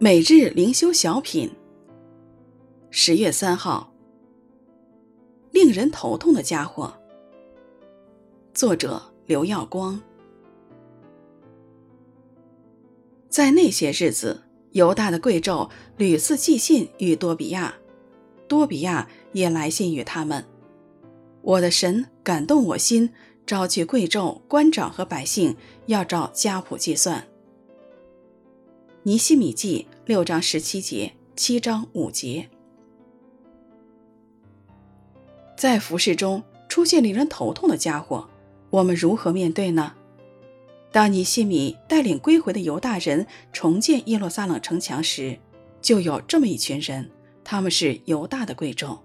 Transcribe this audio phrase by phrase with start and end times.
[0.00, 1.50] 每日灵修小品，
[2.88, 3.92] 十月三号，
[5.50, 6.94] 令人头痛的家伙。
[8.54, 10.00] 作者刘耀光。
[13.28, 14.40] 在那些日子，
[14.70, 17.74] 犹大的贵胄屡次寄信与多比亚，
[18.46, 20.44] 多比亚也来信与他们。
[21.42, 23.12] 我的神感动我心，
[23.44, 27.26] 召集贵胄、官长和百姓，要照家谱计算。
[29.08, 32.46] 尼希米记六章十七节，七章五节。
[35.56, 38.28] 在服饰中出现令人头痛的家伙，
[38.68, 39.94] 我们如何面对呢？
[40.92, 45.38] 当尼希米带领归回的犹大人重建耶路撒冷城墙时，
[45.80, 47.10] 就有这么一群人，
[47.42, 48.98] 他们是犹大的贵胄。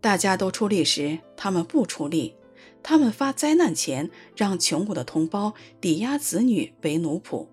[0.00, 2.32] 大家都出力时，他们不出力；
[2.82, 5.52] 他们发灾难钱，让穷苦的同胞
[5.82, 7.48] 抵押子女为奴仆。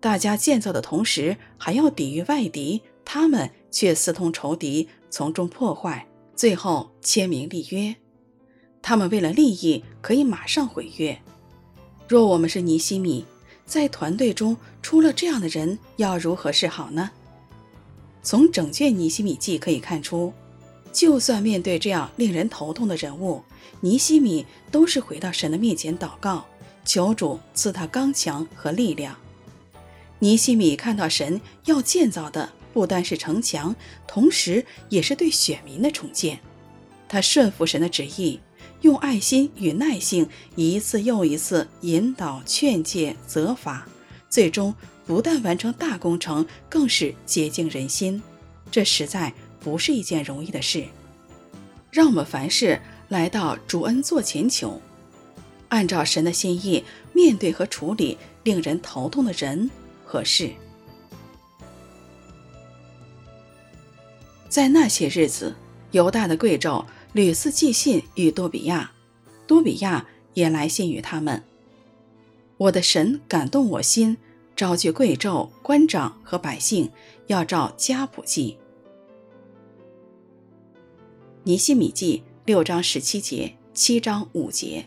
[0.00, 7.94] 大家建造的同时，还要抵御外敌，他们却私通仇敌，从中破坏，最后签名立约。
[8.80, 11.20] 他们为了利益，可以马上毁约。
[12.08, 13.26] 若我们是尼西米，
[13.66, 17.10] 在团队中出了这样的人，要如何是好呢？
[18.22, 20.32] 从整卷尼西米记可以看出，
[20.92, 23.42] 就算面对这样令人头痛的人物，
[23.80, 26.46] 尼西米都是回到神的面前祷告，
[26.86, 29.14] 求主赐他刚强和力量。
[30.20, 33.74] 尼西米看到神要建造的不单是城墙，
[34.06, 36.38] 同时也是对选民的重建。
[37.08, 38.38] 他顺服神的旨意，
[38.82, 43.88] 用爱心与耐性一次又一次引导、劝诫、责罚，
[44.28, 44.74] 最终
[45.06, 48.22] 不但完成大工程，更是洁净人心。
[48.70, 50.84] 这实在不是一件容易的事。
[51.90, 54.80] 让我们凡事来到主恩座前求，
[55.70, 59.68] 按照神的心意面对和处理令人头痛的人。
[60.10, 60.50] 合适。
[64.48, 65.54] 在那些日子，
[65.92, 68.90] 犹大的贵胄屡次寄信与多比亚，
[69.46, 70.04] 多比亚
[70.34, 71.40] 也来信与他们。
[72.56, 74.16] 我的神感动我心，
[74.56, 76.90] 召集贵胄、官长和百姓，
[77.28, 78.56] 要照家谱记。
[81.44, 84.84] 尼希米记六章十七节，七章五节。